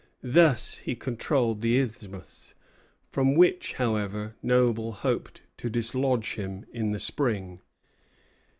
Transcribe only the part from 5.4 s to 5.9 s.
to